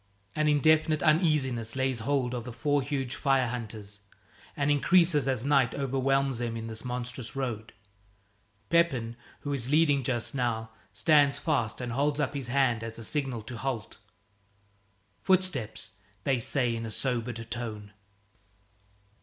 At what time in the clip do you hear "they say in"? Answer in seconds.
16.23-16.83